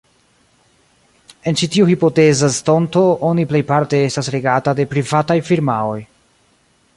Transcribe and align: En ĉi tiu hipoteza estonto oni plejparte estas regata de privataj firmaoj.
En 1.51 1.59
ĉi 1.61 1.67
tiu 1.75 1.89
hipoteza 1.89 2.49
estonto 2.55 3.03
oni 3.29 3.45
plejparte 3.51 4.01
estas 4.07 4.31
regata 4.37 4.75
de 4.81 4.87
privataj 4.95 5.37
firmaoj. 5.53 6.01